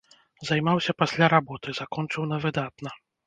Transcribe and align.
Займаўся 0.49 0.95
пасля 1.01 1.27
работы, 1.35 1.75
закончыў 1.81 2.27
на 2.31 2.41
выдатна. 2.47 2.89